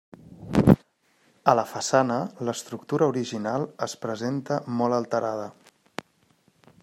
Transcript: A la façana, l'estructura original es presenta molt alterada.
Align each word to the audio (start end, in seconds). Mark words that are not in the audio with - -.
A 1.53 1.53
la 1.59 1.65
façana, 1.73 2.17
l'estructura 2.47 3.11
original 3.13 3.67
es 3.89 3.95
presenta 4.07 4.59
molt 4.79 4.99
alterada. 5.03 5.47